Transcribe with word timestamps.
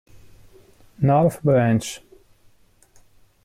North 0.99 1.43
Branch 1.45 2.01